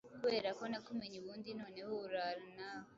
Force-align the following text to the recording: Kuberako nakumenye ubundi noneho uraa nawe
Kuberako 0.21 0.63
nakumenye 0.71 1.17
ubundi 1.19 1.49
noneho 1.59 1.91
uraa 2.05 2.33
nawe 2.55 2.87